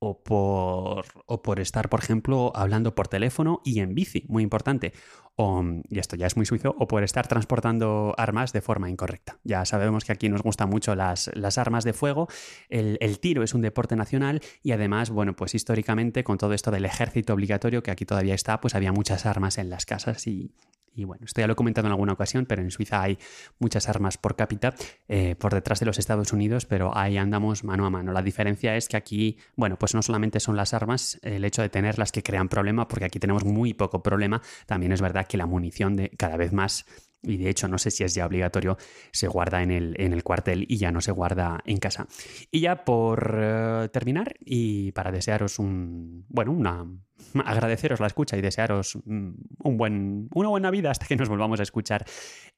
o 0.00 0.22
por, 0.22 1.06
o 1.26 1.42
por 1.42 1.60
estar, 1.60 1.88
por 1.88 2.00
ejemplo, 2.00 2.52
hablando 2.54 2.94
por 2.94 3.08
teléfono 3.08 3.60
y 3.64 3.80
en 3.80 3.94
bici, 3.94 4.24
muy 4.28 4.42
importante. 4.42 4.92
O, 5.34 5.62
y 5.88 5.98
esto 5.98 6.16
ya 6.16 6.26
es 6.26 6.36
muy 6.36 6.46
suizo, 6.46 6.74
o 6.78 6.88
por 6.88 7.04
estar 7.04 7.26
transportando 7.28 8.14
armas 8.18 8.52
de 8.52 8.60
forma 8.60 8.90
incorrecta. 8.90 9.38
Ya 9.44 9.64
sabemos 9.64 10.04
que 10.04 10.12
aquí 10.12 10.28
nos 10.28 10.42
gustan 10.42 10.68
mucho 10.68 10.94
las, 10.94 11.30
las 11.34 11.58
armas 11.58 11.84
de 11.84 11.92
fuego, 11.92 12.28
el, 12.68 12.98
el, 13.00 13.20
tiro 13.20 13.42
es 13.42 13.54
un 13.54 13.60
deporte 13.60 13.94
nacional 13.94 14.40
y 14.62 14.72
además, 14.72 15.10
bueno, 15.10 15.36
pues 15.36 15.54
históricamente 15.54 16.24
con 16.24 16.38
todo 16.38 16.54
esto 16.54 16.70
del 16.70 16.84
ejército 16.84 17.34
obligatorio 17.34 17.82
que 17.82 17.90
aquí 17.90 18.04
todavía 18.04 18.34
está, 18.34 18.60
pues 18.60 18.74
había 18.74 18.92
muchas 18.92 19.26
armas 19.26 19.58
en 19.58 19.70
las 19.70 19.86
casas 19.86 20.26
y, 20.26 20.54
Y 20.94 21.04
bueno, 21.04 21.24
esto 21.24 21.40
ya 21.40 21.46
lo 21.46 21.52
he 21.52 21.56
comentado 21.56 21.86
en 21.86 21.92
alguna 21.92 22.12
ocasión, 22.12 22.46
pero 22.46 22.62
en 22.62 22.70
Suiza 22.70 23.02
hay 23.02 23.18
muchas 23.58 23.88
armas 23.88 24.18
por 24.18 24.36
cápita 24.36 24.74
eh, 25.08 25.36
por 25.36 25.54
detrás 25.54 25.80
de 25.80 25.86
los 25.86 25.98
Estados 25.98 26.32
Unidos, 26.32 26.66
pero 26.66 26.96
ahí 26.96 27.16
andamos 27.16 27.64
mano 27.64 27.86
a 27.86 27.90
mano. 27.90 28.12
La 28.12 28.22
diferencia 28.22 28.76
es 28.76 28.88
que 28.88 28.96
aquí, 28.96 29.38
bueno, 29.56 29.78
pues 29.78 29.94
no 29.94 30.02
solamente 30.02 30.40
son 30.40 30.56
las 30.56 30.74
armas, 30.74 31.18
el 31.22 31.44
hecho 31.44 31.62
de 31.62 31.68
tenerlas 31.68 32.12
que 32.12 32.22
crean 32.22 32.48
problema, 32.48 32.88
porque 32.88 33.04
aquí 33.04 33.18
tenemos 33.18 33.44
muy 33.44 33.74
poco 33.74 34.02
problema, 34.02 34.42
también 34.66 34.92
es 34.92 35.00
verdad 35.00 35.26
que 35.26 35.36
la 35.36 35.46
munición 35.46 35.96
de 35.96 36.10
cada 36.10 36.36
vez 36.36 36.52
más 36.52 36.86
y 37.22 37.36
de 37.36 37.50
hecho 37.50 37.68
no 37.68 37.78
sé 37.78 37.90
si 37.90 38.04
es 38.04 38.14
ya 38.14 38.26
obligatorio, 38.26 38.76
se 39.12 39.28
guarda 39.28 39.62
en 39.62 39.70
el, 39.70 39.94
en 39.98 40.12
el 40.12 40.22
cuartel 40.22 40.64
y 40.68 40.78
ya 40.78 40.92
no 40.92 41.00
se 41.00 41.12
guarda 41.12 41.60
en 41.64 41.78
casa. 41.78 42.06
Y 42.50 42.60
ya 42.60 42.84
por 42.84 43.38
eh, 43.40 43.88
terminar 43.92 44.34
y 44.40 44.92
para 44.92 45.10
desearos 45.10 45.58
un, 45.58 46.24
bueno, 46.28 46.52
una, 46.52 46.86
agradeceros 47.44 48.00
la 48.00 48.06
escucha 48.06 48.36
y 48.36 48.40
desearos 48.40 48.98
mm, 49.04 49.30
un 49.64 49.76
buen, 49.76 50.28
una 50.34 50.48
buena 50.48 50.70
vida 50.70 50.90
hasta 50.90 51.06
que 51.06 51.16
nos 51.16 51.28
volvamos 51.28 51.60
a 51.60 51.62
escuchar 51.62 52.04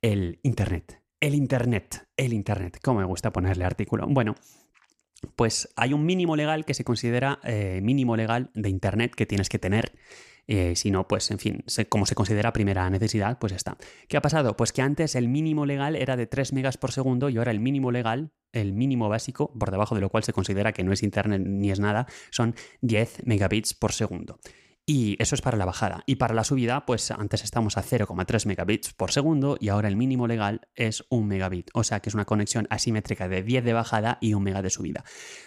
el 0.03 0.41
Internet. 0.43 1.03
El 1.21 1.35
Internet, 1.35 2.09
el 2.17 2.33
Internet, 2.33 2.79
¿cómo 2.83 3.01
me 3.01 3.07
gusta 3.07 3.31
ponerle 3.31 3.65
artículo? 3.65 4.07
Bueno, 4.09 4.37
pues 5.37 5.69
hay 5.77 5.93
un 5.93 6.07
mínimo 6.07 6.35
legal 6.35 6.65
que 6.65 6.73
se 6.73 6.85
considera 6.85 7.41
eh, 7.45 7.81
mínimo 7.83 8.17
legal 8.17 8.51
de 8.55 8.71
Internet 8.71 9.15
que 9.15 9.27
tienes 9.27 9.51
que 9.51 9.59
tener 9.59 9.93
eh, 10.53 10.75
si 10.75 10.91
no, 10.91 11.07
pues 11.07 11.31
en 11.31 11.39
fin, 11.39 11.65
como 11.89 12.07
se 12.07 12.17
considera 12.17 12.53
primera 12.53 12.91
necesidad, 12.91 13.39
pues 13.39 13.53
está. 13.53 13.77
¿Qué 14.09 14.17
ha 14.17 14.21
pasado? 14.21 14.57
Pues 14.57 14.73
que 14.73 14.83
antes 14.83 15.15
el 15.15 15.29
mínimo 15.29 15.65
legal 15.65 15.95
era 15.95 16.17
de 16.17 16.27
3 16.27 16.53
megas 16.55 16.77
por 16.77 16.91
segundo 16.91 17.29
y 17.29 17.39
ahora 17.39 17.53
el 17.53 17.61
mínimo 17.61 17.93
legal, 17.93 18.33
el 18.51 18.73
mínimo 18.73 19.09
básico, 19.09 19.53
por 19.57 19.71
debajo 19.71 19.95
de 19.95 20.01
lo 20.01 20.11
cual 20.11 20.25
se 20.25 20.33
considera 20.33 20.73
que 20.73 20.83
no 20.83 20.93
es 20.93 21.05
internet 21.05 21.41
ni 21.47 21.71
es 21.71 21.79
nada, 21.79 22.09
son 22.31 22.57
10 22.81 23.27
megabits 23.27 23.75
por 23.75 23.93
segundo. 23.93 24.41
Y 24.93 25.15
eso 25.23 25.37
es 25.37 25.41
para 25.41 25.57
la 25.57 25.65
bajada. 25.65 26.03
Y 26.05 26.17
para 26.17 26.35
la 26.35 26.43
subida, 26.43 26.85
pues 26.85 27.13
antes 27.13 27.45
estamos 27.45 27.79
a 27.79 27.85
0,3 27.85 28.45
megabits 28.47 28.93
por 28.93 29.13
segundo 29.13 29.57
y 29.61 29.69
ahora 29.69 29.87
el 29.87 29.95
mínimo 29.95 30.27
legal 30.27 30.63
es 30.75 31.05
1 31.11 31.29
megabit. 31.29 31.71
O 31.75 31.85
sea 31.85 32.01
que 32.01 32.09
es 32.09 32.15
una 32.17 32.25
conexión 32.25 32.67
asimétrica 32.71 33.29
de 33.29 33.45
10 33.45 33.63
de 33.63 33.73
bajada 33.73 34.19
y 34.21 34.35
1 34.35 34.41
mega 34.41 34.63
de 34.63 34.71
subida. 34.71 35.05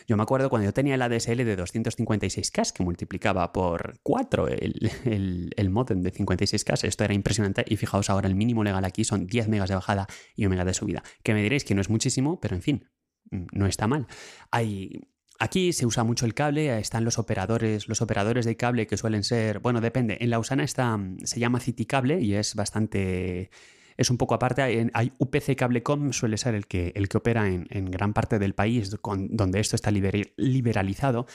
Yo 0.07 0.15
me 0.15 0.23
acuerdo 0.23 0.50
cuando 0.50 0.63
yo 0.63 0.71
tenía 0.71 0.95
el 0.95 1.01
ADSL 1.01 1.43
de 1.43 1.57
256K, 1.57 2.71
que 2.71 2.83
multiplicaba 2.85 3.51
por 3.51 4.00
4 4.01 4.47
el, 4.47 5.51
el, 5.57 5.69
modem 5.69 6.03
de 6.03 6.13
56K, 6.13 6.85
esto 6.85 7.03
era 7.03 7.13
impresionante. 7.13 7.65
Y 7.67 7.75
fijaos 7.75 8.09
ahora, 8.09 8.29
el 8.29 8.35
mínimo 8.35 8.63
legal 8.63 8.85
aquí 8.85 9.03
son 9.03 9.27
10 9.27 9.50
megas 9.50 9.67
de 9.67 9.75
bajada 9.75 10.07
y 10.38 10.45
1 10.45 10.51
mega 10.51 10.63
de 10.63 10.73
subida. 10.73 11.03
Que 11.21 11.33
me 11.33 11.43
diréis 11.43 11.65
que 11.65 11.75
no 11.75 11.81
es 11.81 11.89
muchísimo, 11.89 12.39
pero 12.39 12.55
en 12.55 12.62
fin, 12.62 12.89
no 13.29 13.65
está 13.65 13.88
mal. 13.88 14.07
Hay 14.51 15.12
Aquí 15.40 15.74
se 15.74 15.86
usa 15.86 16.04
mucho 16.04 16.25
el 16.25 16.34
cable, 16.34 16.80
están 16.80 17.04
los 17.04 17.18
operadores, 17.18 17.88
los 17.88 18.02
operadores 18.02 18.46
de 18.46 18.56
cable 18.56 18.88
que 18.88 18.98
suelen 18.98 19.24
ser, 19.24 19.60
bueno, 19.60 19.82
depende. 19.82 20.18
En 20.22 20.30
Lausana 20.30 20.63
está, 20.63 21.00
se 21.24 21.40
llama 21.40 21.60
City 21.60 21.88
y 22.20 22.34
es 22.36 22.56
bastante 22.56 23.50
es 23.98 24.10
un 24.10 24.18
poco 24.18 24.36
aparte. 24.36 24.90
Hay, 24.94 25.13
UPC 25.18 25.56
Cablecom, 25.56 26.13
suele 26.13 26.38
ser 26.38 26.56
el 26.56 26.68
que, 26.68 26.92
el 26.96 27.10
que 27.10 27.18
opera 27.18 27.48
en, 27.48 27.86
gran 27.86 28.13
parte 28.13 28.40
del 28.40 28.54
país 28.54 28.96
donde 29.02 29.60
esto 29.60 29.75
está 29.75 29.92
liberalizado, 29.92 31.25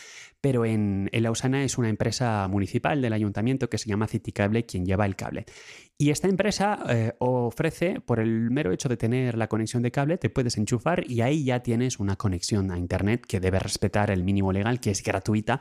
pero 0.41 0.65
en, 0.65 1.09
en 1.13 1.23
Lausana 1.23 1.65
es 1.65 1.79
una 1.79 1.89
empresa 1.89 2.47
municipal 2.49 3.01
del 3.03 3.13
ayuntamiento 3.13 3.69
que 3.69 3.79
se 3.79 3.89
llama 3.89 4.07
Citicable 4.07 4.67
quien 4.67 4.85
lleva 4.85 5.07
el 5.07 5.17
cable. 5.17 5.47
Y 6.01 6.11
esta 6.11 6.29
empresa 6.29 6.79
eh, 6.89 7.15
ofrece, 7.19 8.01
por 8.01 8.21
el 8.21 8.53
mero 8.53 8.71
hecho 8.71 8.89
de 8.89 8.97
tener 8.97 9.37
la 9.37 9.49
conexión 9.49 9.83
de 9.83 9.91
cable, 9.91 10.17
te 10.17 10.31
puedes 10.31 10.57
enchufar 10.57 11.03
y 11.11 11.23
ahí 11.23 11.43
ya 11.43 11.65
tienes 11.65 11.99
una 11.99 12.15
conexión 12.15 12.71
a 12.71 12.79
Internet 12.79 13.27
que 13.27 13.41
debe 13.41 13.59
respetar 13.59 14.13
el 14.13 14.23
mínimo 14.23 14.53
legal, 14.53 14.79
que 14.79 14.93
es 14.93 15.03
gratuita, 15.03 15.61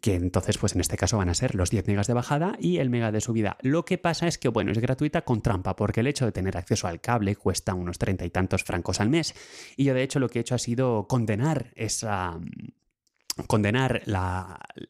que 0.00 0.14
entonces, 0.14 0.56
pues 0.56 0.74
en 0.74 0.80
este 0.80 0.96
caso 0.96 1.18
van 1.18 1.28
a 1.28 1.34
ser 1.34 1.54
los 1.54 1.68
10 1.68 1.88
megas 1.88 2.06
de 2.06 2.14
bajada 2.14 2.56
y 2.58 2.78
el 2.78 2.88
mega 2.88 3.12
de 3.12 3.20
subida. 3.20 3.58
Lo 3.60 3.84
que 3.84 3.98
pasa 3.98 4.26
es 4.26 4.38
que, 4.38 4.48
bueno, 4.48 4.72
es 4.72 4.78
gratuita 4.78 5.26
con 5.26 5.42
trampa, 5.42 5.76
porque 5.76 6.00
el 6.00 6.06
hecho 6.06 6.24
de 6.24 6.32
tener 6.32 6.56
acceso 6.56 6.88
al 6.88 7.02
cable 7.02 7.36
cuesta 7.36 7.74
unos 7.74 7.98
treinta 7.98 8.24
y 8.24 8.30
tantos 8.30 8.64
francos 8.64 9.02
al 9.02 9.10
mes. 9.10 9.34
Y 9.76 9.84
yo, 9.84 9.92
de 9.92 10.02
hecho, 10.02 10.20
lo 10.20 10.30
que 10.30 10.38
he 10.38 10.40
hecho 10.40 10.54
ha 10.54 10.58
sido 10.58 11.06
condenar 11.06 11.72
esa 11.76 12.40
condenar 13.46 14.02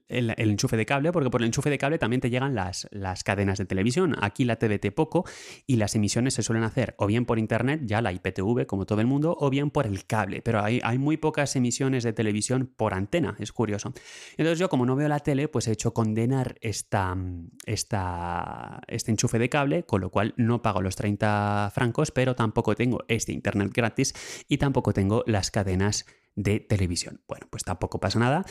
el, 0.08 0.34
enchufe 0.36 0.76
de 0.76 0.86
cable, 0.86 1.10
porque 1.12 1.30
por 1.30 1.40
el 1.40 1.46
enchufe 1.46 1.68
de 1.68 1.78
cable 1.78 1.98
también 1.98 2.20
te 2.20 2.30
llegan 2.30 2.54
las, 2.54 2.86
las, 2.92 3.24
cadenas 3.24 3.58
de 3.58 3.64
televisión. 3.64 4.14
Aquí 4.20 4.44
la 4.44 4.56
TVT 4.56 4.92
poco 4.94 5.24
y 5.66 5.76
las 5.76 5.94
emisiones 5.96 6.34
se 6.34 6.42
suelen 6.42 6.62
hacer 6.62 6.94
o 6.98 7.06
bien 7.06 7.26
por 7.26 7.38
internet, 7.38 7.80
ya 7.84 8.00
la 8.00 8.12
IPTV 8.12 8.66
como 8.66 8.86
todo 8.86 9.00
el 9.00 9.06
mundo, 9.06 9.36
o 9.40 9.50
bien 9.50 9.70
por 9.70 9.86
el 9.86 10.06
cable. 10.06 10.42
Pero 10.42 10.62
hay, 10.62 10.80
hay 10.84 10.98
muy 10.98 11.16
pocas 11.16 11.56
emisiones 11.56 12.04
de 12.04 12.12
televisión 12.12 12.72
por 12.76 12.94
antena, 12.94 13.34
es 13.38 13.52
curioso. 13.52 13.92
Entonces 14.36 14.58
yo 14.58 14.68
como 14.68 14.86
no 14.86 14.94
veo 14.94 15.08
la 15.08 15.20
tele, 15.20 15.48
pues 15.48 15.66
he 15.66 15.72
hecho 15.72 15.92
condenar 15.92 16.56
esta, 16.60 17.16
esta, 17.64 18.80
este 18.86 19.10
enchufe 19.10 19.38
de 19.38 19.48
cable, 19.48 19.84
con 19.84 20.00
lo 20.00 20.10
cual 20.10 20.34
no 20.36 20.62
pago 20.62 20.82
los 20.82 20.94
30 20.94 21.72
francos, 21.74 22.12
pero 22.12 22.36
tampoco 22.36 22.76
tengo 22.76 23.04
este 23.08 23.32
internet 23.32 23.72
gratis 23.74 24.14
y 24.48 24.58
tampoco 24.58 24.92
tengo 24.92 25.24
las 25.26 25.50
cadenas 25.50 26.06
de 26.36 26.60
televisión. 26.60 27.20
Bueno, 27.26 27.48
pues 27.50 27.64
tampoco 27.64 27.98
pasa 27.98 28.20
nada. 28.20 28.44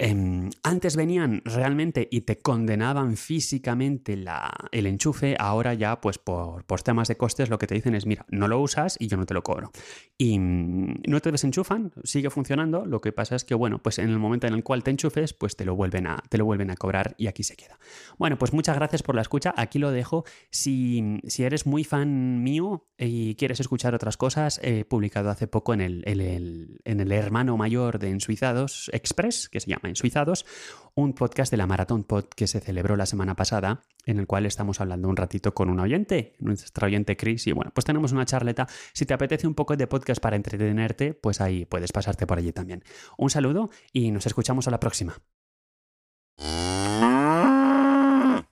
Em, 0.00 0.50
antes 0.62 0.94
venían 0.94 1.42
realmente 1.44 2.06
y 2.08 2.20
te 2.20 2.38
condenaban 2.38 3.16
físicamente 3.16 4.16
la, 4.16 4.48
el 4.70 4.86
enchufe, 4.86 5.34
ahora 5.40 5.74
ya 5.74 6.00
pues 6.00 6.18
por, 6.18 6.64
por, 6.64 6.82
temas 6.82 7.08
de 7.08 7.16
costes 7.16 7.50
lo 7.50 7.58
que 7.58 7.66
te 7.66 7.74
dicen 7.74 7.96
es, 7.96 8.06
mira, 8.06 8.24
no 8.28 8.46
lo 8.46 8.60
usas 8.60 8.96
y 9.00 9.08
yo 9.08 9.16
no 9.16 9.26
te 9.26 9.34
lo 9.34 9.42
cobro. 9.42 9.72
Y 10.16 10.38
mm, 10.38 11.02
no 11.08 11.20
te 11.20 11.32
desenchufan, 11.32 11.90
sigue 12.04 12.30
funcionando, 12.30 12.86
lo 12.86 13.00
que 13.00 13.10
pasa 13.10 13.34
es 13.34 13.44
que 13.44 13.56
bueno, 13.56 13.82
pues 13.82 13.98
en 13.98 14.08
el 14.08 14.20
momento 14.20 14.46
en 14.46 14.54
el 14.54 14.62
cual 14.62 14.84
te 14.84 14.92
enchufes, 14.92 15.32
pues 15.32 15.56
te 15.56 15.64
lo 15.64 15.74
vuelven 15.74 16.06
a, 16.06 16.22
te 16.28 16.38
lo 16.38 16.44
vuelven 16.44 16.70
a 16.70 16.76
cobrar 16.76 17.16
y 17.18 17.26
aquí 17.26 17.42
se 17.42 17.56
queda. 17.56 17.76
Bueno, 18.18 18.38
pues 18.38 18.52
muchas 18.52 18.76
gracias 18.76 19.02
por 19.02 19.16
la 19.16 19.22
escucha, 19.22 19.52
aquí 19.56 19.80
lo 19.80 19.90
dejo. 19.90 20.24
Si, 20.52 21.18
si 21.26 21.42
eres 21.42 21.66
muy 21.66 21.82
fan 21.82 22.44
mío 22.44 22.86
y 22.96 23.34
quieres 23.34 23.58
escuchar 23.58 23.96
otras 23.96 24.16
cosas, 24.16 24.60
he 24.62 24.84
publicado 24.84 25.30
hace 25.30 25.48
poco 25.48 25.74
en 25.74 25.80
el, 25.80 26.04
en 26.06 26.20
el, 26.20 26.80
en 26.84 27.00
el 27.00 27.10
hermano 27.10 27.56
mayor 27.56 27.98
de 27.98 28.10
Ensuizados 28.10 28.92
Express, 28.92 29.48
que 29.48 29.58
se 29.58 29.70
llama 29.70 29.87
en 29.88 29.96
Suizados, 29.96 30.46
un 30.94 31.12
podcast 31.12 31.50
de 31.50 31.56
la 31.56 31.66
Maratón 31.66 32.04
Pod 32.04 32.24
que 32.24 32.46
se 32.46 32.60
celebró 32.60 32.96
la 32.96 33.06
semana 33.06 33.34
pasada, 33.34 33.82
en 34.06 34.18
el 34.18 34.26
cual 34.26 34.46
estamos 34.46 34.80
hablando 34.80 35.08
un 35.08 35.16
ratito 35.16 35.54
con 35.54 35.70
un 35.70 35.80
oyente, 35.80 36.34
nuestra 36.38 36.86
oyente 36.86 37.16
Chris, 37.16 37.46
y 37.46 37.52
bueno, 37.52 37.70
pues 37.74 37.84
tenemos 37.84 38.12
una 38.12 38.24
charleta. 38.24 38.66
Si 38.92 39.06
te 39.06 39.14
apetece 39.14 39.46
un 39.46 39.54
poco 39.54 39.76
de 39.76 39.86
podcast 39.86 40.20
para 40.20 40.36
entretenerte, 40.36 41.14
pues 41.14 41.40
ahí 41.40 41.64
puedes 41.64 41.92
pasarte 41.92 42.26
por 42.26 42.38
allí 42.38 42.52
también. 42.52 42.84
Un 43.16 43.30
saludo 43.30 43.70
y 43.92 44.10
nos 44.10 44.26
escuchamos 44.26 44.68
a 44.68 44.70
la 44.70 44.80
próxima. 44.80 45.16